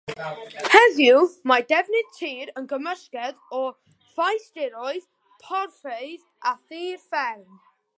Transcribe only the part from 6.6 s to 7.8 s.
thir fferm.